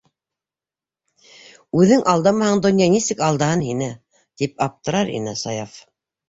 «Үҙең 1.81 2.01
алдамаһаң, 2.13 2.63
донъя 2.63 2.87
нисек 2.95 3.21
алдаһын 3.27 3.61
һине?»- 3.67 3.91
тип 4.43 4.65
аптырар 4.69 5.13
ине 5.21 5.37
Саяф. 5.45 5.79